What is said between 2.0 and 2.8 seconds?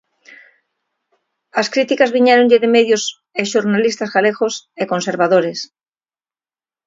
viñéronlle de